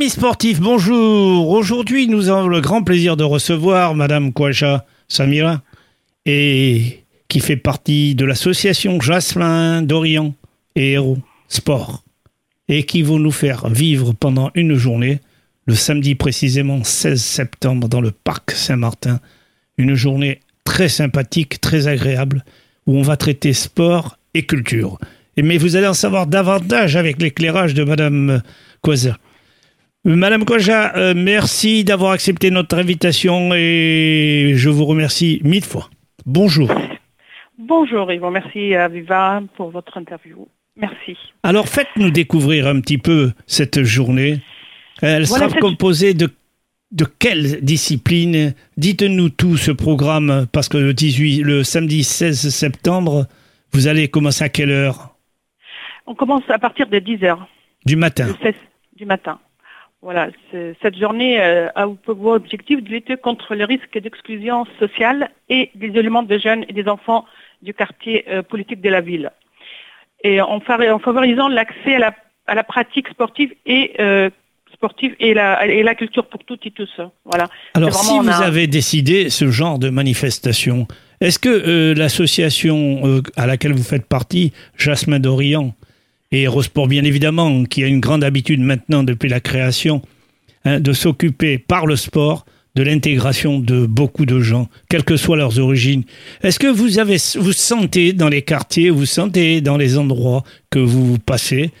amis 0.00 0.08
sportifs, 0.08 0.60
bonjour. 0.60 1.50
Aujourd'hui, 1.50 2.08
nous 2.08 2.30
avons 2.30 2.48
le 2.48 2.62
grand 2.62 2.82
plaisir 2.82 3.18
de 3.18 3.24
recevoir 3.24 3.94
Madame 3.94 4.32
Kouacha 4.32 4.86
Samira, 5.08 5.60
et 6.24 7.04
qui 7.28 7.40
fait 7.40 7.58
partie 7.58 8.14
de 8.14 8.24
l'association 8.24 8.98
Jasmin 8.98 9.82
d'Orient 9.82 10.34
et 10.74 10.92
Héros 10.92 11.18
Sport, 11.48 12.02
et 12.68 12.84
qui 12.84 13.02
vont 13.02 13.18
nous 13.18 13.30
faire 13.30 13.68
vivre 13.68 14.14
pendant 14.14 14.50
une 14.54 14.74
journée, 14.74 15.20
le 15.66 15.74
samedi 15.74 16.14
précisément 16.14 16.82
16 16.82 17.22
septembre, 17.22 17.86
dans 17.86 18.00
le 18.00 18.10
parc 18.10 18.52
Saint-Martin, 18.52 19.20
une 19.76 19.96
journée 19.96 20.40
très 20.64 20.88
sympathique, 20.88 21.60
très 21.60 21.88
agréable, 21.88 22.42
où 22.86 22.96
on 22.96 23.02
va 23.02 23.18
traiter 23.18 23.52
sport 23.52 24.16
et 24.32 24.46
culture. 24.46 24.98
Mais 25.36 25.58
vous 25.58 25.76
allez 25.76 25.88
en 25.88 25.92
savoir 25.92 26.26
davantage 26.26 26.96
avec 26.96 27.20
l'éclairage 27.20 27.74
de 27.74 27.84
Madame 27.84 28.40
Quaza. 28.80 29.18
Madame 30.04 30.46
Koja, 30.46 30.96
euh, 30.96 31.12
merci 31.14 31.84
d'avoir 31.84 32.12
accepté 32.12 32.50
notre 32.50 32.78
invitation 32.78 33.50
et 33.52 34.52
je 34.54 34.70
vous 34.70 34.86
remercie 34.86 35.42
mille 35.44 35.64
fois. 35.64 35.90
Bonjour. 36.24 36.70
Bonjour 37.58 38.10
Yvon, 38.10 38.30
merci 38.30 38.74
à 38.74 38.88
Viva 38.88 39.42
pour 39.56 39.70
votre 39.70 39.98
interview. 39.98 40.48
Merci. 40.76 41.18
Alors 41.42 41.68
faites-nous 41.68 42.10
découvrir 42.10 42.66
un 42.66 42.80
petit 42.80 42.96
peu 42.96 43.32
cette 43.46 43.82
journée. 43.82 44.40
Elle 45.02 45.26
sera 45.26 45.48
composée 45.48 46.14
de, 46.14 46.30
de 46.92 47.04
quelle 47.04 47.62
discipline? 47.62 48.54
Dites-nous 48.78 49.28
tout 49.28 49.58
ce 49.58 49.70
programme 49.70 50.46
parce 50.50 50.70
que 50.70 50.78
le, 50.78 50.94
18, 50.94 51.42
le 51.42 51.62
samedi 51.62 52.04
16 52.04 52.48
septembre, 52.48 53.26
vous 53.72 53.86
allez 53.86 54.08
commencer 54.08 54.44
à 54.44 54.48
quelle 54.48 54.70
heure? 54.70 55.14
On 56.06 56.14
commence 56.14 56.48
à 56.48 56.58
partir 56.58 56.86
de 56.86 56.98
10 56.98 57.22
heures. 57.24 57.46
Du 57.84 57.96
matin. 57.96 58.28
du 58.96 59.04
matin. 59.04 59.38
Voilà, 60.02 60.28
cette 60.50 60.96
journée 60.96 61.42
euh, 61.42 61.68
a 61.74 61.86
pour 61.86 62.24
objectif 62.24 62.82
de 62.82 62.88
lutter 62.88 63.18
contre 63.18 63.54
le 63.54 63.66
risque 63.66 63.98
d'exclusion 63.98 64.64
sociale 64.78 65.30
et 65.50 65.70
des 65.74 65.88
éléments 65.88 66.22
de 66.22 66.38
jeunes 66.38 66.64
et 66.68 66.72
des 66.72 66.88
enfants 66.88 67.26
du 67.60 67.74
quartier 67.74 68.24
euh, 68.30 68.42
politique 68.42 68.80
de 68.80 68.88
la 68.88 69.02
ville. 69.02 69.30
Et 70.24 70.40
en, 70.40 70.60
favorisant 70.60 71.48
l'accès 71.48 71.96
à 72.46 72.54
la, 72.54 72.64
pratique 72.64 73.08
sportive 73.08 73.52
et 73.66 73.92
euh, 74.00 74.30
sportive 74.72 75.14
et 75.20 75.34
la, 75.34 75.66
et 75.66 75.82
la 75.82 75.94
culture 75.94 76.26
pour 76.26 76.44
toutes 76.44 76.64
et 76.64 76.70
tous. 76.70 77.00
Voilà. 77.26 77.48
Alors, 77.74 77.92
si 77.92 78.18
vous 78.18 78.42
avez 78.42 78.66
décidé 78.66 79.28
ce 79.28 79.50
genre 79.50 79.78
de 79.78 79.90
manifestation, 79.90 80.86
est-ce 81.20 81.38
que 81.38 81.94
l'association 81.96 83.22
à 83.36 83.46
laquelle 83.46 83.72
vous 83.72 83.82
faites 83.82 84.06
partie, 84.06 84.52
Jasmin 84.76 85.20
d'Orient, 85.20 85.74
et 86.32 86.44
Eurosport 86.44 86.88
bien 86.88 87.04
évidemment, 87.04 87.64
qui 87.64 87.82
a 87.84 87.86
une 87.86 88.00
grande 88.00 88.24
habitude 88.24 88.60
maintenant 88.60 89.02
depuis 89.02 89.28
la 89.28 89.40
création 89.40 90.02
hein, 90.64 90.80
de 90.80 90.92
s'occuper 90.92 91.58
par 91.58 91.86
le 91.86 91.96
sport 91.96 92.44
de 92.76 92.82
l'intégration 92.82 93.58
de 93.58 93.86
beaucoup 93.86 94.26
de 94.26 94.40
gens, 94.40 94.68
quelles 94.88 95.04
que 95.04 95.16
soient 95.16 95.36
leurs 95.36 95.58
origines. 95.58 96.04
Est-ce 96.42 96.58
que 96.58 96.68
vous 96.68 96.98
avez, 96.98 97.16
vous 97.38 97.52
sentez 97.52 98.12
dans 98.12 98.28
les 98.28 98.42
quartiers, 98.42 98.90
vous 98.90 99.06
sentez 99.06 99.60
dans 99.60 99.76
les 99.76 99.98
endroits 99.98 100.44
que 100.70 100.78
vous 100.78 101.18
passez, 101.18 101.72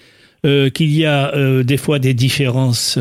euh, 0.44 0.68
qu'il 0.68 0.96
y 0.96 1.04
a 1.04 1.34
euh, 1.34 1.62
des 1.62 1.76
fois 1.76 1.98
des 1.98 2.14
différences? 2.14 2.98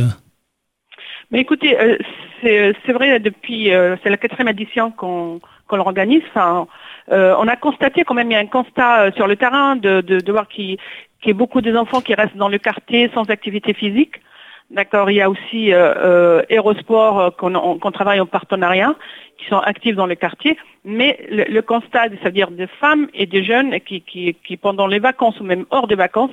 Mais 1.31 1.39
écoutez, 1.39 1.80
euh, 1.80 1.97
c'est 2.44 2.94
vrai 2.94 3.20
depuis, 3.20 3.70
c'est 4.03 4.09
la 4.09 4.17
quatrième 4.17 4.50
édition 4.50 4.92
qu'on 4.92 5.42
l'organise. 5.78 6.23
Enfin, 6.30 6.67
on 7.12 7.48
a 7.48 7.56
constaté 7.56 8.03
quand 8.03 8.14
même, 8.14 8.30
il 8.30 8.34
y 8.34 8.38
a 8.38 8.39
un 8.39 8.45
constat 8.45 9.12
sur 9.14 9.28
le 9.28 9.36
terrain 9.36 9.76
de, 9.76 10.02
de, 10.02 10.31
voir 10.31 10.48
qu'il 10.48 10.78
y 11.26 11.30
ait 11.30 11.34
beaucoup 11.34 11.61
des 11.61 11.76
enfants 11.76 12.02
qui 12.02 12.14
restent 12.14 12.38
dans 12.38 12.50
le 12.50 12.59
quartier 12.59 13.09
sans 13.14 13.30
activité 13.30 13.73
physique. 13.73 14.22
D'accord, 14.72 15.09
il 15.09 15.16
y 15.16 15.22
a 15.22 15.30
aussi 15.30 15.73
euh, 15.73 15.94
euh 15.98 16.44
Aérosport 16.48 17.20
euh, 17.20 17.30
qu'on 17.32 17.92
travaille 17.92 18.20
en 18.20 18.27
partenariat, 18.27 18.94
qui 19.39 19.48
sont 19.48 19.58
actifs 19.58 19.95
dans 19.95 20.05
le 20.05 20.14
quartier, 20.14 20.58
mais 20.86 21.26
le, 21.32 21.61
constat, 21.61 22.10
c'est-à-dire 22.10 22.52
des 22.52 22.67
femmes 22.67 23.08
et 23.15 23.26
des 23.26 23.44
jeunes 23.44 23.80
qui, 23.80 24.02
qui, 24.02 24.36
qui, 24.45 24.58
pendant 24.58 24.86
les 24.86 24.99
vacances 24.99 25.39
ou 25.39 25.44
même 25.44 25.65
hors 25.71 25.88
des 25.88 25.95
vacances, 25.95 26.32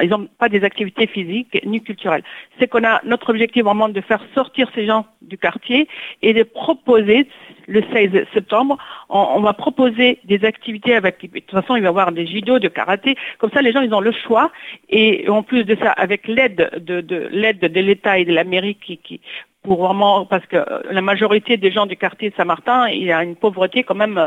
ils 0.00 0.08
n'ont 0.08 0.28
pas 0.38 0.48
des 0.48 0.64
activités 0.64 1.06
physiques 1.06 1.60
ni 1.66 1.82
culturelles. 1.82 2.22
C'est 2.58 2.68
qu'on 2.68 2.84
a 2.84 3.00
notre 3.04 3.30
objectif 3.30 3.64
vraiment 3.64 3.88
de 3.88 4.00
faire 4.00 4.24
sortir 4.34 4.70
ces 4.74 4.86
gens 4.86 5.06
du 5.20 5.36
quartier 5.36 5.88
et 6.22 6.32
de 6.32 6.42
proposer 6.42 7.28
le 7.66 7.82
16 7.92 8.26
septembre, 8.32 8.78
on, 9.08 9.40
va 9.40 9.52
proposer 9.52 10.18
des 10.24 10.44
activités 10.44 10.94
avec, 10.94 11.20
de 11.22 11.38
toute 11.38 11.50
façon, 11.50 11.76
il 11.76 11.82
va 11.82 11.86
y 11.86 11.88
avoir 11.88 12.12
des 12.12 12.26
judo, 12.26 12.58
de 12.58 12.68
karaté, 12.68 13.16
comme 13.38 13.50
ça 13.50 13.62
les 13.62 13.72
gens 13.72 13.82
ils 13.82 13.94
ont 13.94 14.00
le 14.00 14.12
choix 14.12 14.50
et 14.88 15.28
en 15.28 15.42
plus 15.42 15.64
de 15.64 15.76
ça, 15.76 15.90
avec 15.90 16.26
l'aide 16.26 16.70
de, 16.78 17.00
de 17.00 17.80
l'État 17.80 18.18
et 18.18 18.24
de 18.24 18.32
la 18.32 18.44
mairie 18.44 18.76
qui, 18.76 19.20
pour 19.62 19.86
vraiment 19.86 20.26
parce 20.26 20.46
que 20.46 20.56
la 20.90 21.02
majorité 21.02 21.56
des 21.56 21.70
gens 21.70 21.86
du 21.86 21.96
quartier 21.96 22.30
de 22.30 22.34
Saint-Martin, 22.34 22.88
il 22.88 23.04
y 23.04 23.12
a 23.12 23.22
une 23.22 23.36
pauvreté 23.36 23.84
quand 23.84 23.94
même, 23.94 24.18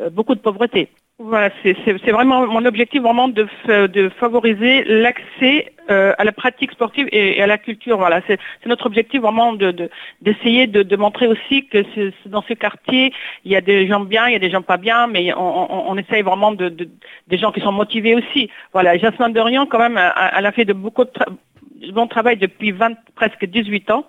euh, 0.00 0.10
beaucoup 0.10 0.34
de 0.34 0.40
pauvreté. 0.40 0.88
Voilà, 1.20 1.50
c'est 1.62 2.10
vraiment 2.10 2.44
mon 2.44 2.64
objectif 2.64 3.00
vraiment 3.00 3.28
de, 3.28 3.46
de 3.86 4.08
favoriser 4.08 4.82
l'accès 4.82 5.72
euh, 5.88 6.12
à 6.18 6.24
la 6.24 6.32
pratique 6.32 6.72
sportive 6.72 7.08
et, 7.12 7.40
à 7.40 7.46
la 7.46 7.56
culture. 7.56 7.98
Voilà, 7.98 8.20
c'est 8.26 8.40
notre 8.66 8.86
objectif 8.86 9.20
vraiment 9.20 9.52
d'essayer 9.52 10.66
de, 10.66 10.82
de, 10.82 10.96
montrer 10.96 11.28
aussi 11.28 11.68
que 11.68 11.84
dans 12.26 12.42
ce 12.42 12.54
quartier, 12.54 13.12
il 13.44 13.52
y 13.52 13.54
a 13.54 13.60
des 13.60 13.86
gens 13.86 14.00
bien, 14.00 14.26
il 14.26 14.32
y 14.32 14.36
a 14.36 14.40
des 14.40 14.50
gens 14.50 14.62
pas 14.62 14.76
bien, 14.76 15.06
mais 15.06 15.32
on, 15.34 15.88
on, 15.88 15.96
essaye 15.96 16.22
vraiment 16.22 16.50
de, 16.50 16.68
des 16.68 17.38
gens 17.38 17.52
qui 17.52 17.60
sont 17.60 17.70
motivés 17.70 18.16
aussi. 18.16 18.50
Voilà, 18.72 18.98
Jasmine 18.98 19.32
Dorian 19.32 19.66
quand 19.66 19.78
même, 19.78 20.00
elle 20.36 20.46
a 20.46 20.50
fait 20.50 20.64
de 20.64 20.72
beaucoup 20.72 21.04
de 21.04 21.92
bon 21.92 22.08
travail 22.08 22.38
depuis 22.38 22.72
20, 22.72 22.92
presque 23.14 23.44
18 23.44 23.92
ans 23.92 24.04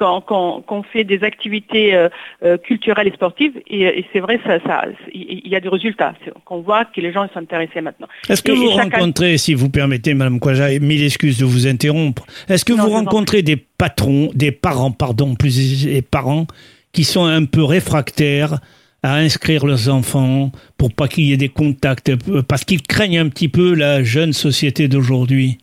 qu'on 0.00 0.82
fait 0.82 1.04
des 1.04 1.22
activités 1.22 1.94
euh, 1.94 2.08
euh, 2.42 2.56
culturelles 2.56 3.08
et 3.08 3.12
sportives, 3.12 3.60
et, 3.68 4.04
c'est 4.12 4.20
vrai, 4.20 4.40
ça, 4.44 4.84
il 5.12 5.46
y 5.46 5.54
a 5.54 5.60
des 5.60 5.68
résultats. 5.68 6.14
Qu'on 6.44 6.60
voit 6.60 6.84
que 6.86 7.00
les 7.00 7.12
gens 7.12 7.28
sont 7.32 7.40
intéressés 7.40 7.80
maintenant. 7.80 8.08
Est-ce 8.28 8.42
que 8.42 8.52
vous 8.52 8.70
rencontrez, 8.70 9.38
si 9.38 9.54
vous 9.54 9.68
permettez, 9.68 10.14
Madame 10.14 10.40
Kouaja, 10.40 10.70
mille 10.78 11.04
excuses 11.04 11.38
de 11.38 11.44
vous 11.44 11.66
interrompre, 11.66 12.24
est-ce 12.48 12.64
que 12.64 12.72
vous 12.72 12.88
rencontrez 12.88 13.42
des 13.42 13.56
patrons, 13.56 14.30
des 14.34 14.52
parents, 14.52 14.90
pardon, 14.90 15.34
plus 15.34 15.84
des 15.84 16.02
parents, 16.02 16.46
qui 16.92 17.04
sont 17.04 17.24
un 17.24 17.44
peu 17.44 17.62
réfractaires 17.62 18.58
à 19.02 19.16
inscrire 19.16 19.64
leurs 19.64 19.88
enfants 19.88 20.50
pour 20.76 20.92
pas 20.92 21.08
qu'il 21.08 21.24
y 21.24 21.32
ait 21.32 21.38
des 21.38 21.48
contacts, 21.48 22.12
parce 22.48 22.64
qu'ils 22.64 22.82
craignent 22.82 23.18
un 23.18 23.28
petit 23.28 23.48
peu 23.48 23.74
la 23.74 24.02
jeune 24.02 24.32
société 24.32 24.88
d'aujourd'hui? 24.88 25.58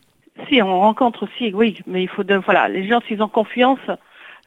Si, 0.48 0.62
on 0.62 0.80
rencontre 0.80 1.24
aussi, 1.24 1.52
oui, 1.52 1.78
mais 1.86 2.02
il 2.02 2.08
faut, 2.08 2.24
de, 2.24 2.36
voilà, 2.36 2.68
les 2.68 2.88
gens, 2.88 3.00
s'ils 3.06 3.22
ont 3.22 3.28
confiance, 3.28 3.78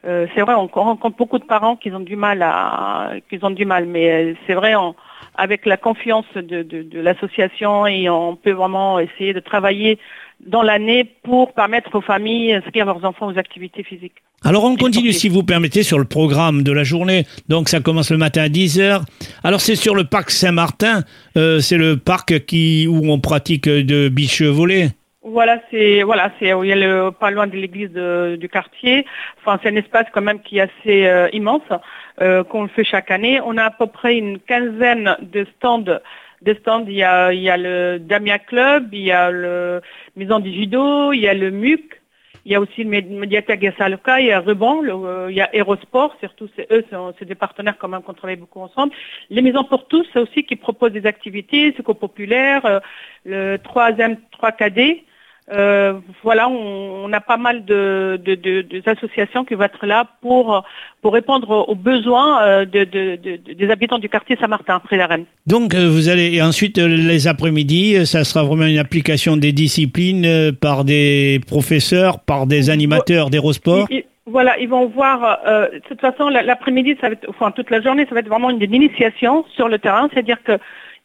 euh, 0.04 0.26
c'est 0.34 0.40
vrai, 0.40 0.54
on 0.54 0.66
rencontre 0.66 1.16
beaucoup 1.16 1.38
de 1.38 1.44
parents 1.44 1.76
qui 1.76 1.90
ont 1.92 2.00
du 2.00 2.16
mal 2.16 2.42
à, 2.42 3.12
qui 3.30 3.38
ont 3.42 3.50
du 3.50 3.64
mal, 3.64 3.86
mais 3.86 4.10
euh, 4.10 4.34
c'est 4.46 4.54
vrai, 4.54 4.74
avec 5.36 5.64
la 5.64 5.76
confiance 5.76 6.26
de, 6.34 7.00
l'association 7.00 7.86
et 7.86 8.08
on 8.10 8.36
peut 8.36 8.50
vraiment 8.50 8.98
essayer 8.98 9.32
de 9.32 9.40
travailler 9.40 9.98
dans 10.44 10.62
l'année 10.62 11.04
pour 11.22 11.52
permettre 11.52 11.94
aux 11.94 12.00
familles 12.00 12.52
d'inscrire 12.52 12.84
leurs 12.84 13.04
enfants 13.04 13.32
aux 13.32 13.38
activités 13.38 13.84
physiques. 13.84 14.16
Alors 14.44 14.64
on 14.64 14.74
continue 14.74 15.12
si 15.12 15.28
vous 15.28 15.44
permettez 15.44 15.84
sur 15.84 16.00
le 16.00 16.04
programme 16.04 16.64
de 16.64 16.72
la 16.72 16.82
journée. 16.82 17.24
Donc 17.48 17.68
ça 17.68 17.78
commence 17.78 18.10
le 18.10 18.18
matin 18.18 18.42
à 18.42 18.48
10h. 18.48 19.02
Alors 19.44 19.60
c'est 19.60 19.76
sur 19.76 19.94
le 19.94 20.02
parc 20.02 20.32
Saint-Martin, 20.32 21.04
euh, 21.36 21.60
c'est 21.60 21.78
le 21.78 21.96
parc 21.96 22.44
qui 22.44 22.88
où 22.88 23.08
on 23.08 23.20
pratique 23.20 23.68
de 23.68 24.08
biche 24.08 24.42
volée. 24.42 24.88
Voilà, 25.24 25.60
c'est 25.70 26.02
voilà, 26.02 26.32
c'est 26.40 26.46
il 26.48 26.66
y 26.66 26.72
a 26.72 26.76
le 26.76 27.12
pas 27.12 27.30
loin 27.30 27.46
de 27.46 27.56
l'église 27.56 27.92
du 27.92 28.48
quartier. 28.48 29.06
Enfin, 29.38 29.60
c'est 29.62 29.68
un 29.68 29.76
espace 29.76 30.06
quand 30.12 30.20
même 30.20 30.42
qui 30.42 30.58
est 30.58 30.62
assez 30.62 31.06
euh, 31.06 31.28
immense 31.32 31.62
euh, 32.20 32.42
qu'on 32.42 32.66
fait 32.66 32.82
chaque 32.82 33.12
année. 33.12 33.40
On 33.44 33.56
a 33.56 33.66
à 33.66 33.70
peu 33.70 33.86
près 33.86 34.16
une 34.16 34.40
quinzaine 34.40 35.16
de 35.20 35.46
stands. 35.56 36.00
De 36.42 36.54
stands, 36.54 36.86
il 36.88 36.94
y 36.94 37.04
a 37.04 37.32
il 37.32 37.40
y 37.40 37.50
a 37.50 37.56
le 37.56 38.00
Damia 38.00 38.40
Club, 38.40 38.88
il 38.92 39.02
y 39.02 39.12
a 39.12 39.30
le 39.30 39.80
Maison 40.16 40.40
du 40.40 40.52
Judo, 40.52 41.12
il 41.12 41.20
y 41.20 41.28
a 41.28 41.34
le 41.34 41.52
MUC, 41.52 42.02
il 42.44 42.50
y 42.50 42.56
a 42.56 42.60
aussi 42.60 42.82
le 42.82 42.90
Médiathèque 42.90 43.74
Salka, 43.78 44.18
il 44.20 44.26
y 44.26 44.32
a 44.32 44.40
Ruban, 44.40 44.82
euh, 44.84 45.28
il 45.30 45.36
y 45.36 45.40
a 45.40 45.48
Aérosport, 45.52 46.16
surtout 46.18 46.48
c'est 46.56 46.66
eux, 46.72 46.84
c'est 47.20 47.26
des 47.26 47.36
partenaires 47.36 47.78
quand 47.78 47.86
même 47.86 48.02
qu'on 48.02 48.14
travaille 48.14 48.34
beaucoup 48.34 48.60
ensemble. 48.60 48.92
Les 49.30 49.40
Maisons 49.40 49.62
pour 49.62 49.86
tous, 49.86 50.04
c'est 50.12 50.18
aussi 50.18 50.42
qui 50.42 50.56
proposent 50.56 50.90
des 50.90 51.06
activités, 51.06 51.72
c'est 51.76 51.84
populaire, 51.84 52.80
le 53.24 53.58
troisième 53.58 54.16
3KD, 54.36 55.04
euh, 55.52 55.94
voilà, 56.22 56.48
on, 56.48 57.12
a 57.12 57.20
pas 57.20 57.36
mal 57.36 57.64
de, 57.64 58.18
associations 58.86 59.44
qui 59.44 59.54
vont 59.54 59.64
être 59.64 59.84
là 59.84 60.06
pour, 60.22 60.64
pour 61.02 61.12
répondre 61.12 61.68
aux 61.68 61.74
besoins 61.74 62.42
euh, 62.42 62.64
des 62.64 63.70
habitants 63.70 63.98
du 63.98 64.08
quartier 64.08 64.36
Saint-Martin, 64.40 64.80
près 64.80 64.96
la 64.96 65.06
Rennes. 65.06 65.26
Donc 65.46 65.74
euh, 65.74 65.88
vous 65.90 66.08
allez, 66.08 66.34
et 66.34 66.42
ensuite 66.42 66.78
les 66.78 67.28
après-midi, 67.28 68.06
ça 68.06 68.24
sera 68.24 68.44
vraiment 68.44 68.64
une 68.64 68.78
application 68.78 69.36
des 69.36 69.52
disciplines 69.52 70.52
par 70.60 70.84
des 70.84 71.40
professeurs, 71.46 72.20
par 72.20 72.46
des 72.46 72.70
animateurs 72.70 73.28
d'Aérosport 73.28 73.88
Voilà, 74.26 74.58
ils 74.58 74.68
vont 74.68 74.86
voir, 74.86 75.40
euh, 75.46 75.68
de 75.68 75.78
toute 75.80 76.00
façon, 76.00 76.28
l'après-midi, 76.28 76.96
ça 77.00 77.08
va 77.08 77.14
être, 77.14 77.28
enfin, 77.28 77.50
toute 77.50 77.70
la 77.70 77.82
journée, 77.82 78.06
ça 78.08 78.14
va 78.14 78.20
être 78.20 78.28
vraiment 78.28 78.50
une 78.50 78.62
initiation 78.62 79.44
sur 79.54 79.68
le 79.68 79.78
terrain, 79.78 80.08
c'est-à-dire 80.12 80.42
que 80.44 80.58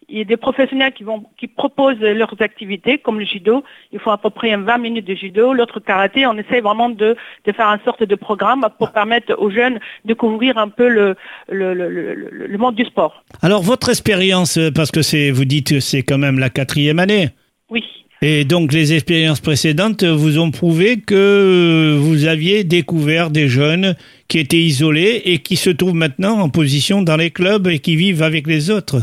il 0.10 0.18
y 0.20 0.22
a 0.22 0.24
des 0.24 0.38
professionnels 0.38 0.94
qui 0.94 1.04
vont 1.04 1.24
qui 1.38 1.48
proposent 1.48 2.00
leurs 2.00 2.34
activités, 2.42 2.98
comme 2.98 3.20
le 3.20 3.26
judo. 3.26 3.64
Il 3.92 4.00
faut 4.00 4.12
à 4.12 4.18
peu 4.18 4.30
près 4.30 4.56
20 4.56 4.78
minutes 4.78 5.06
de 5.06 5.16
judo. 5.16 5.54
L'autre 5.54 5.80
karaté, 5.80 6.26
on 6.26 6.38
essaie 6.38 6.62
vraiment 6.62 6.90
de, 6.90 7.16
de 7.46 7.52
faire 7.52 7.68
une 7.68 7.82
sorte 7.84 8.04
de 8.04 8.16
programme 8.16 8.66
pour 8.80 8.92
permettre 8.92 9.36
aux 9.38 9.50
jeunes 9.50 9.80
de 10.06 10.14
couvrir 10.14 10.58
un 10.58 10.70
peu 10.70 10.88
le, 10.88 11.16
le, 11.50 11.74
le, 11.74 12.14
le 12.14 12.58
monde 12.58 12.76
du 12.76 12.86
sport. 12.86 13.24
Alors 13.42 13.62
votre 13.62 13.90
expérience, 13.90 14.58
parce 14.74 14.92
que 14.92 15.02
c'est 15.02 15.32
vous 15.32 15.46
dites 15.46 15.70
que 15.70 15.80
c'est 15.82 16.04
quand 16.04 16.18
même 16.18 16.40
la 16.40 16.50
quatrième 16.50 17.00
année. 17.00 17.30
Oui. 17.70 17.84
Et 18.22 18.46
donc 18.46 18.74
les 18.74 18.94
expériences 18.94 19.42
précédentes 19.42 20.04
vous 20.04 20.40
ont 20.40 20.52
prouvé 20.52 21.02
que 21.02 21.98
vous 22.00 22.26
aviez 22.26 22.64
découvert 22.64 23.30
des 23.30 23.48
jeunes 23.48 23.96
qui 24.28 24.40
étaient 24.40 24.58
isolés 24.58 25.22
et 25.26 25.40
qui 25.40 25.56
se 25.56 25.70
trouvent 25.70 25.94
maintenant 25.94 26.40
en 26.40 26.50
position 26.50 27.02
dans 27.02 27.18
les 27.18 27.30
clubs 27.30 27.68
et 27.68 27.80
qui 27.80 27.96
vivent 27.96 28.24
avec 28.24 28.48
les 28.48 28.72
autres. 28.72 29.02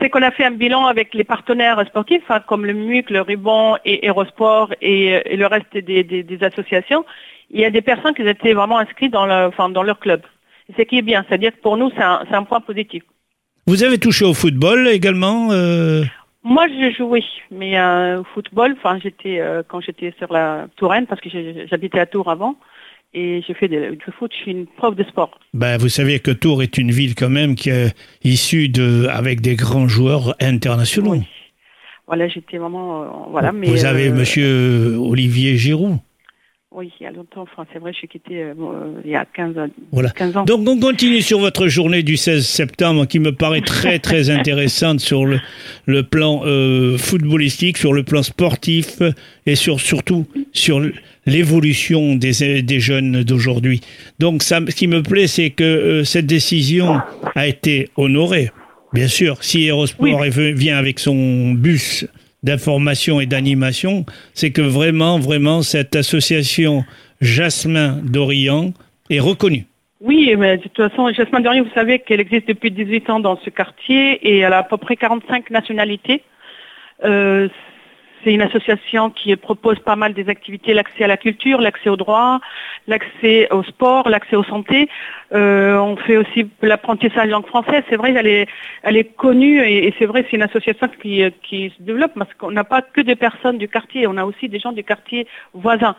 C'est 0.00 0.10
qu'on 0.10 0.22
a 0.22 0.30
fait 0.30 0.44
un 0.44 0.52
bilan 0.52 0.86
avec 0.86 1.14
les 1.14 1.24
partenaires 1.24 1.82
sportifs, 1.86 2.22
hein, 2.30 2.40
comme 2.46 2.64
le 2.64 2.72
MUC, 2.72 3.10
le 3.10 3.22
Ruban 3.22 3.78
et 3.84 4.06
Aerosport 4.06 4.72
et, 4.80 5.36
le 5.36 5.46
reste 5.46 5.76
des, 5.76 6.38
associations. 6.42 7.04
Il 7.50 7.60
y 7.60 7.64
a 7.64 7.70
des 7.70 7.82
personnes 7.82 8.14
qui 8.14 8.22
étaient 8.22 8.52
vraiment 8.52 8.78
inscrites 8.78 9.12
dans, 9.12 9.50
dans 9.70 9.82
leur 9.82 9.98
club. 9.98 10.22
C'est 10.76 10.86
qui 10.86 10.98
est 10.98 11.02
bien, 11.02 11.24
c'est-à-dire 11.26 11.52
que 11.52 11.60
pour 11.60 11.76
nous, 11.76 11.90
c'est 11.96 12.02
un, 12.02 12.42
point 12.44 12.60
positif. 12.60 13.02
Vous 13.66 13.82
avez 13.82 13.98
touché 13.98 14.24
au 14.24 14.34
football 14.34 14.88
également 14.88 15.48
euh? 15.50 16.02
Moi, 16.44 16.66
j'ai 16.68 16.92
joué, 16.92 17.24
mais 17.50 17.78
euh, 17.78 18.22
football, 18.34 18.74
enfin, 18.78 18.98
j'étais 19.02 19.40
euh, 19.40 19.62
quand 19.66 19.80
j'étais 19.80 20.14
sur 20.18 20.32
la 20.32 20.68
Touraine, 20.76 21.06
parce 21.06 21.20
que 21.20 21.28
j'habitais 21.68 21.98
à 21.98 22.06
Tours 22.06 22.30
avant, 22.30 22.56
et 23.14 23.42
j'ai 23.46 23.54
fait 23.54 23.68
du 23.68 23.98
foot. 24.18 24.30
Je 24.34 24.42
suis 24.42 24.50
une 24.52 24.66
prof 24.66 24.94
de 24.94 25.04
sport. 25.04 25.38
Ben, 25.54 25.78
vous 25.78 25.88
savez 25.88 26.20
que 26.20 26.30
Tours 26.30 26.62
est 26.62 26.78
une 26.78 26.90
ville 26.90 27.14
quand 27.14 27.30
même 27.30 27.54
qui 27.54 27.70
est 27.70 27.94
issue 28.24 28.68
de 28.68 29.06
avec 29.10 29.40
des 29.40 29.56
grands 29.56 29.88
joueurs 29.88 30.34
internationaux. 30.40 31.22
Voilà, 32.06 32.28
j'étais 32.28 32.58
vraiment 32.58 33.02
euh, 33.02 33.06
voilà. 33.30 33.52
Mais 33.52 33.66
vous 33.66 33.84
avez 33.84 34.10
Monsieur 34.10 34.96
Olivier 34.98 35.56
Giroud. 35.56 35.98
Oui, 36.78 36.92
il 37.00 37.02
y 37.02 37.06
a 37.08 37.10
longtemps. 37.10 37.42
Enfin, 37.42 37.66
c'est 37.72 37.80
vrai, 37.80 37.92
je 37.92 37.98
suis 37.98 38.06
quitté 38.06 38.40
euh, 38.40 38.54
euh, 38.56 39.00
il 39.04 39.10
y 39.10 39.16
a 39.16 39.24
15, 39.24 39.56
voilà. 39.90 40.10
15, 40.10 40.36
ans. 40.36 40.44
Donc, 40.44 40.60
on 40.68 40.78
continue 40.78 41.22
sur 41.22 41.40
votre 41.40 41.66
journée 41.66 42.04
du 42.04 42.16
16 42.16 42.46
septembre 42.46 43.04
qui 43.04 43.18
me 43.18 43.32
paraît 43.32 43.62
très, 43.62 43.98
très 43.98 44.30
intéressante 44.30 45.00
sur 45.00 45.26
le, 45.26 45.40
le 45.86 46.04
plan 46.04 46.42
euh, 46.44 46.96
footballistique, 46.96 47.78
sur 47.78 47.92
le 47.92 48.04
plan 48.04 48.22
sportif 48.22 49.02
et 49.44 49.56
sur, 49.56 49.80
surtout 49.80 50.28
sur 50.52 50.80
l'évolution 51.26 52.14
des, 52.14 52.62
des 52.62 52.78
jeunes 52.78 53.24
d'aujourd'hui. 53.24 53.80
Donc, 54.20 54.44
ça, 54.44 54.60
ce 54.68 54.74
qui 54.76 54.86
me 54.86 55.02
plaît, 55.02 55.26
c'est 55.26 55.50
que 55.50 56.04
cette 56.04 56.26
décision 56.26 57.00
a 57.34 57.48
été 57.48 57.88
honorée. 57.96 58.52
Bien 58.92 59.08
sûr, 59.08 59.42
si 59.42 59.66
Aerosport 59.66 60.22
vient 60.54 60.78
avec 60.78 61.00
son 61.00 61.54
bus 61.54 62.06
d'information 62.42 63.20
et 63.20 63.26
d'animation, 63.26 64.04
c'est 64.34 64.50
que 64.50 64.62
vraiment, 64.62 65.18
vraiment, 65.18 65.62
cette 65.62 65.96
association 65.96 66.84
Jasmin 67.20 67.98
d'Orient 68.02 68.72
est 69.10 69.20
reconnue. 69.20 69.66
Oui, 70.00 70.34
mais 70.38 70.58
de 70.58 70.62
toute 70.62 70.76
façon, 70.76 71.12
Jasmin 71.12 71.40
d'Orient, 71.40 71.64
vous 71.64 71.74
savez 71.74 71.98
qu'elle 71.98 72.20
existe 72.20 72.46
depuis 72.46 72.70
18 72.70 73.10
ans 73.10 73.20
dans 73.20 73.36
ce 73.44 73.50
quartier 73.50 74.12
et 74.26 74.38
elle 74.38 74.52
a 74.52 74.58
à 74.58 74.62
peu 74.62 74.76
près 74.76 74.96
45 74.96 75.50
nationalités. 75.50 76.22
Euh, 77.04 77.48
c'est 78.22 78.32
une 78.32 78.42
association 78.42 79.10
qui 79.10 79.34
propose 79.36 79.78
pas 79.80 79.96
mal 79.96 80.14
des 80.14 80.28
activités, 80.28 80.74
l'accès 80.74 81.04
à 81.04 81.06
la 81.06 81.16
culture, 81.16 81.60
l'accès 81.60 81.88
au 81.88 81.96
droit, 81.96 82.40
l'accès 82.88 83.48
au 83.52 83.62
sport, 83.62 84.08
l'accès 84.08 84.34
aux 84.34 84.42
santé. 84.44 84.88
Euh, 85.32 85.76
on 85.78 85.96
fait 85.96 86.16
aussi 86.16 86.50
l'apprentissage 86.62 87.28
langue 87.28 87.46
française. 87.46 87.84
C'est 87.88 87.96
vrai, 87.96 88.12
elle 88.12 88.26
est, 88.26 88.48
elle 88.82 88.96
est 88.96 89.14
connue 89.16 89.60
et, 89.64 89.94
c'est 89.98 90.06
vrai, 90.06 90.26
c'est 90.28 90.36
une 90.36 90.42
association 90.42 90.88
qui, 91.00 91.22
qui 91.42 91.72
se 91.76 91.82
développe 91.82 92.12
parce 92.16 92.34
qu'on 92.34 92.50
n'a 92.50 92.64
pas 92.64 92.82
que 92.82 93.00
des 93.00 93.16
personnes 93.16 93.58
du 93.58 93.68
quartier, 93.68 94.06
on 94.08 94.16
a 94.16 94.24
aussi 94.24 94.48
des 94.48 94.58
gens 94.58 94.72
du 94.72 94.82
quartier 94.82 95.28
voisins. 95.54 95.94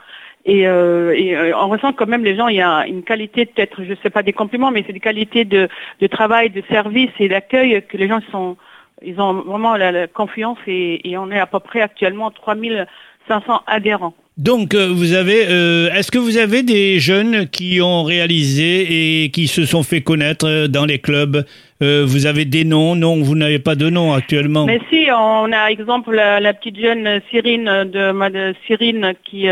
Et, 0.46 0.68
euh, 0.68 1.14
et, 1.16 1.36
euh, 1.36 1.58
on 1.58 1.70
ressent 1.70 1.94
quand 1.94 2.08
même 2.08 2.26
les 2.26 2.36
gens, 2.36 2.48
il 2.48 2.58
y 2.58 2.62
a 2.62 2.86
une 2.88 3.04
qualité 3.04 3.46
peut-être, 3.46 3.84
je 3.84 3.92
ne 3.92 3.96
sais 4.02 4.10
pas 4.10 4.24
des 4.24 4.34
compliments, 4.34 4.72
mais 4.72 4.84
c'est 4.86 4.94
des 4.94 5.00
qualités 5.00 5.46
de, 5.46 5.70
de 6.02 6.08
travail, 6.08 6.50
de 6.50 6.64
service 6.70 7.12
et 7.20 7.30
d'accueil 7.30 7.84
que 7.88 7.98
les 7.98 8.08
gens 8.08 8.20
sont 8.32 8.58
ils 9.02 9.20
ont 9.20 9.34
vraiment 9.34 9.76
la, 9.76 10.08
confiance 10.08 10.58
et, 10.68 11.16
on 11.18 11.32
est 11.32 11.40
à 11.40 11.48
peu 11.48 11.60
près 11.60 11.82
actuellement 11.82 12.32
3500 12.32 13.62
adhérents. 13.68 14.14
Donc, 14.40 14.74
euh, 14.74 14.88
vous 14.90 15.16
avez, 15.16 15.48
euh, 15.50 15.92
est-ce 15.92 16.12
que 16.12 16.18
vous 16.18 16.38
avez 16.38 16.64
des 16.64 16.98
jeunes 16.98 17.50
qui 17.50 17.82
ont 17.82 18.04
réalisé 18.04 19.24
et 19.26 19.32
qui 19.32 19.48
se 19.48 19.66
sont 19.66 19.84
fait 19.84 20.00
connaître 20.00 20.48
euh, 20.48 20.68
dans 20.70 20.86
les 20.86 21.00
clubs? 21.00 21.46
Vous 21.82 22.26
avez 22.26 22.44
des 22.44 22.66
noms? 22.66 22.94
Non, 22.96 23.22
vous 23.22 23.36
n'avez 23.36 23.60
pas 23.60 23.76
de 23.76 23.90
nom 23.90 24.14
actuellement. 24.14 24.66
Mais 24.66 24.82
si, 24.90 25.08
on 25.18 25.50
a 25.54 25.70
exemple 25.70 26.14
la, 26.14 26.54
petite 26.54 26.78
jeune 26.78 27.22
Cyrine 27.30 27.86
de, 27.86 28.30
de 28.30 28.54
Cyrine 28.68 29.14
qui 29.24 29.48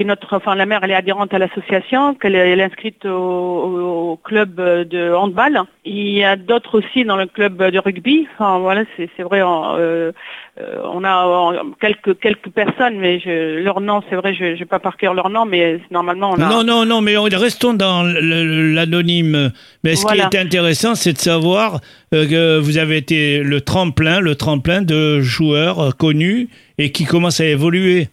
qui 0.00 0.04
est 0.04 0.06
notre, 0.06 0.34
enfin 0.34 0.54
la 0.54 0.64
mère, 0.64 0.80
elle 0.82 0.92
est 0.92 0.94
adhérente 0.94 1.34
à 1.34 1.38
l'association, 1.38 2.14
qu'elle 2.14 2.34
est, 2.34 2.62
inscrite 2.62 3.04
au, 3.04 4.18
club 4.24 4.54
de 4.56 5.12
handball. 5.12 5.60
Il 5.84 6.08
y 6.08 6.24
a 6.24 6.36
d'autres 6.36 6.78
aussi 6.78 7.04
dans 7.04 7.16
le 7.16 7.26
club 7.26 7.62
de 7.70 7.78
rugby. 7.78 8.26
Enfin 8.32 8.60
voilà, 8.60 8.84
c'est 8.96 9.22
vrai, 9.22 9.42
euh, 9.42 10.10
euh, 10.58 10.82
on 10.90 11.04
a 11.04 11.52
quelques 11.82 12.18
quelques 12.18 12.48
personnes, 12.48 12.98
mais 12.98 13.20
je, 13.20 13.58
leur 13.58 13.82
nom, 13.82 14.02
c'est 14.08 14.16
vrai, 14.16 14.32
je 14.32 14.58
n'ai 14.58 14.64
pas 14.64 14.78
par 14.78 14.96
cœur 14.96 15.12
leur 15.12 15.28
nom, 15.28 15.44
mais 15.44 15.80
normalement 15.90 16.30
on 16.30 16.40
a. 16.40 16.48
Non 16.48 16.64
non 16.64 16.86
non, 16.86 17.02
mais 17.02 17.18
restons 17.18 17.74
dans 17.74 18.02
l'anonyme. 18.02 19.52
Mais 19.84 19.96
ce 19.96 20.06
qui 20.06 20.18
est 20.18 20.34
intéressant, 20.34 20.94
c'est 20.94 21.12
de 21.12 21.18
savoir 21.18 21.80
euh, 22.14 22.26
que 22.26 22.58
vous 22.58 22.78
avez 22.78 22.96
été 22.96 23.42
le 23.42 23.60
tremplin, 23.60 24.20
le 24.20 24.34
tremplin 24.34 24.80
de 24.80 25.20
joueurs 25.20 25.94
connus 25.98 26.48
et 26.78 26.90
qui 26.90 27.04
commencent 27.04 27.40
à 27.40 27.46
évoluer. 27.46 28.08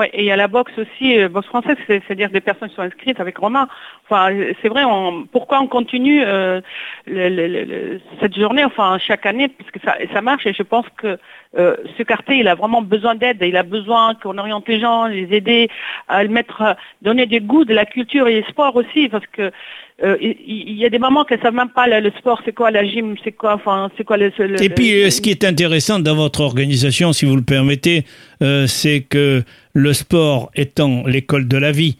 Oui, 0.00 0.06
et 0.14 0.20
il 0.20 0.24
y 0.24 0.30
a 0.30 0.36
la 0.36 0.48
boxe 0.48 0.72
aussi, 0.78 1.18
euh, 1.18 1.28
boxe 1.28 1.48
française, 1.48 1.76
c'est-à-dire 1.86 2.30
des 2.30 2.40
personnes 2.40 2.70
qui 2.70 2.74
sont 2.74 2.80
inscrites 2.80 3.20
avec 3.20 3.36
Romain. 3.36 3.68
Enfin, 4.08 4.34
c'est 4.62 4.68
vrai, 4.70 4.82
on, 4.82 5.26
pourquoi 5.30 5.60
on 5.60 5.66
continue 5.66 6.22
euh, 6.24 6.62
cette 7.06 8.34
journée, 8.34 8.64
enfin 8.64 8.96
chaque 8.96 9.26
année, 9.26 9.48
puisque 9.48 9.78
ça, 9.84 9.96
ça 10.10 10.22
marche, 10.22 10.46
et 10.46 10.54
je 10.54 10.62
pense 10.62 10.86
que 10.96 11.18
euh, 11.58 11.76
ce 11.98 12.02
quartier, 12.02 12.36
il 12.36 12.48
a 12.48 12.54
vraiment 12.54 12.80
besoin 12.80 13.14
d'aide, 13.14 13.36
il 13.42 13.58
a 13.58 13.62
besoin 13.62 14.14
qu'on 14.14 14.38
oriente 14.38 14.66
les 14.68 14.80
gens, 14.80 15.04
les 15.04 15.28
aider 15.34 15.68
à 16.08 16.22
le 16.22 16.30
mettre, 16.30 16.76
donner 17.02 17.26
des 17.26 17.40
goûts 17.40 17.66
de 17.66 17.74
la 17.74 17.84
culture 17.84 18.26
et 18.26 18.40
du 18.40 18.48
sport 18.48 18.74
aussi, 18.76 19.10
parce 19.10 19.26
que 19.26 19.52
euh, 20.02 20.16
il 20.20 20.78
y, 20.78 20.86
a 20.86 20.88
des 20.88 20.98
mamans 20.98 21.24
qui 21.24 21.34
ne 21.34 21.40
savent 21.40 21.54
même 21.54 21.68
pas 21.68 21.86
le, 21.86 22.10
sport, 22.18 22.40
c'est 22.44 22.54
quoi 22.54 22.70
la 22.70 22.86
gym, 22.86 23.16
c'est 23.22 23.32
quoi, 23.32 23.54
enfin, 23.54 23.90
c'est 23.98 24.04
quoi 24.04 24.16
le, 24.16 24.30
Et 24.62 24.70
puis, 24.70 25.10
ce 25.10 25.20
qui 25.20 25.30
est 25.30 25.44
intéressant 25.44 25.98
dans 25.98 26.16
votre 26.16 26.40
organisation, 26.40 27.12
si 27.12 27.26
vous 27.26 27.36
le 27.36 27.42
permettez, 27.42 28.04
euh, 28.42 28.66
c'est 28.66 29.02
que 29.02 29.42
le 29.74 29.92
sport 29.92 30.50
étant 30.54 31.06
l'école 31.06 31.48
de 31.48 31.58
la 31.58 31.70
vie. 31.70 31.98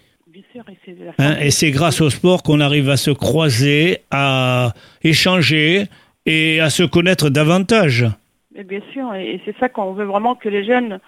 Hein, 1.18 1.36
et 1.40 1.50
c'est 1.50 1.70
grâce 1.70 2.00
au 2.00 2.10
sport 2.10 2.42
qu'on 2.42 2.60
arrive 2.60 2.88
à 2.88 2.96
se 2.96 3.10
croiser, 3.10 3.98
à 4.10 4.72
échanger 5.02 5.84
et 6.26 6.60
à 6.60 6.70
se 6.70 6.82
connaître 6.82 7.28
davantage. 7.28 8.06
Mais 8.54 8.64
bien 8.64 8.80
sûr, 8.92 9.14
et 9.14 9.40
c'est 9.44 9.56
ça 9.58 9.68
qu'on 9.68 9.92
veut 9.92 10.04
vraiment 10.04 10.34
que 10.34 10.48
les 10.48 10.64
jeunes 10.64 10.94
euh, 10.94 10.98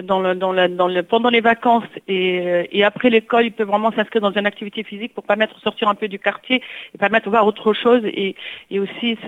dans 0.00 0.20
le, 0.20 0.34
dans 0.34 0.52
dans 0.68 0.88
le, 0.88 1.02
pendant 1.02 1.28
les 1.28 1.40
vacances 1.40 1.84
et, 2.08 2.40
euh, 2.40 2.64
et 2.72 2.82
après 2.82 3.10
l'école, 3.10 3.44
ils 3.44 3.52
peuvent 3.52 3.68
vraiment 3.68 3.92
s'inscrire 3.92 4.22
dans 4.22 4.32
une 4.32 4.46
activité 4.46 4.82
physique 4.84 5.12
pour 5.14 5.24
permettre 5.24 5.54
de 5.54 5.60
sortir 5.60 5.88
un 5.88 5.94
peu 5.94 6.08
du 6.08 6.18
quartier 6.18 6.62
et 6.94 6.98
permettre 6.98 7.26
de 7.26 7.30
voir 7.30 7.46
autre 7.46 7.74
chose. 7.74 8.02
Et, 8.04 8.34
et 8.70 8.78
aussi, 8.78 9.18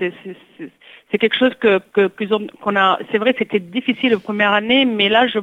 c'est 1.11 1.17
quelque 1.17 1.37
chose 1.37 1.53
que 1.59 1.79
qu'on 2.61 2.75
a. 2.75 2.99
C'est 3.11 3.19
vrai, 3.19 3.35
c'était 3.37 3.59
difficile 3.59 4.11
la 4.11 4.19
première 4.19 4.53
année, 4.53 4.85
mais 4.85 5.09
là, 5.09 5.27
je, 5.27 5.39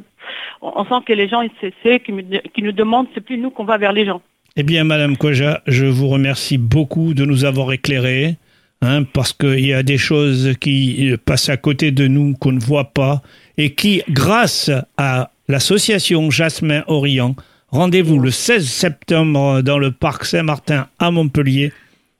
on 0.60 0.84
sent 0.84 1.04
que 1.06 1.12
les 1.12 1.28
gens, 1.28 1.42
c'est 1.60 2.00
qui, 2.00 2.12
qui 2.54 2.62
nous 2.62 2.72
demandent, 2.72 3.06
c'est 3.14 3.20
plus 3.24 3.38
nous 3.38 3.50
qu'on 3.50 3.64
va 3.64 3.78
vers 3.78 3.92
les 3.92 4.04
gens. 4.04 4.22
Eh 4.56 4.64
bien, 4.64 4.84
Madame 4.84 5.16
Koja, 5.16 5.62
je 5.66 5.86
vous 5.86 6.08
remercie 6.08 6.58
beaucoup 6.58 7.14
de 7.14 7.24
nous 7.24 7.44
avoir 7.44 7.72
éclairés. 7.72 8.36
Hein, 8.84 9.04
parce 9.04 9.32
qu'il 9.32 9.64
y 9.64 9.72
a 9.72 9.84
des 9.84 9.96
choses 9.96 10.54
qui 10.60 11.14
passent 11.24 11.48
à 11.48 11.56
côté 11.56 11.92
de 11.92 12.08
nous 12.08 12.34
qu'on 12.34 12.50
ne 12.50 12.58
voit 12.58 12.92
pas 12.92 13.22
et 13.56 13.74
qui, 13.74 14.02
grâce 14.10 14.72
à 14.96 15.30
l'association 15.46 16.32
Jasmin 16.32 16.82
Orient, 16.88 17.36
rendez-vous 17.68 18.18
le 18.18 18.32
16 18.32 18.66
septembre 18.68 19.62
dans 19.62 19.78
le 19.78 19.92
parc 19.92 20.24
Saint-Martin 20.24 20.88
à 20.98 21.12
Montpellier 21.12 21.72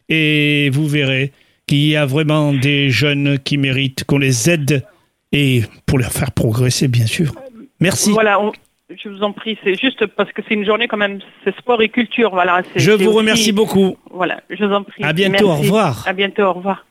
et 0.08 0.70
vous 0.72 0.86
verrez 0.86 1.32
qu'il 1.66 1.84
y 1.84 1.96
a 1.96 2.06
vraiment 2.06 2.52
des 2.52 2.90
jeunes 2.90 3.40
qui 3.40 3.58
méritent 3.58 4.04
qu'on 4.04 4.18
les 4.18 4.48
aide 4.48 4.84
et 5.32 5.64
pour 5.86 5.98
leur 5.98 6.12
faire 6.12 6.30
progresser, 6.30 6.86
bien 6.86 7.06
sûr. 7.06 7.34
Merci. 7.80 8.12
Voilà, 8.12 8.38
je 8.96 9.08
vous 9.08 9.22
en 9.22 9.32
prie, 9.32 9.58
c'est 9.64 9.74
juste 9.74 10.06
parce 10.06 10.32
que 10.32 10.42
c'est 10.46 10.54
une 10.54 10.64
journée 10.64 10.88
quand 10.88 10.96
même, 10.96 11.18
c'est 11.44 11.56
sport 11.56 11.80
et 11.82 11.88
culture. 11.88 12.30
Voilà, 12.30 12.62
je 12.76 12.92
vous 12.92 13.12
remercie 13.12 13.52
beaucoup. 13.52 13.96
Voilà, 14.10 14.40
je 14.50 14.64
vous 14.64 14.72
en 14.72 14.82
prie. 14.82 15.02
À 15.04 15.12
bientôt, 15.12 15.50
au 15.50 15.56
revoir. 15.56 16.04
À 16.06 16.12
bientôt, 16.12 16.42
au 16.42 16.52
revoir. 16.52 16.86